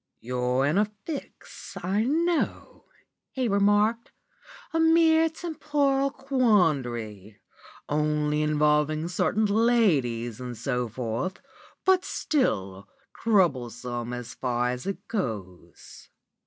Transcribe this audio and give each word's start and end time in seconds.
"'You're 0.19 0.65
in 0.65 0.79
a 0.79 0.85
fix, 1.05 1.77
I 1.83 2.03
know,' 2.05 2.85
he 3.29 3.47
remarked, 3.47 4.11
'a 4.73 4.79
mere 4.79 5.29
temporal 5.29 6.09
quandary, 6.09 7.39
only 7.87 8.41
involving 8.41 9.07
certain 9.07 9.45
ladies 9.45 10.41
and 10.41 10.57
so 10.57 10.87
forth, 10.87 11.39
but 11.85 12.03
still 12.03 12.89
troublesome 13.15 14.11
so 14.11 14.23
far 14.39 14.69
as 14.71 14.87
it 14.87 15.07
goes. 15.07 16.09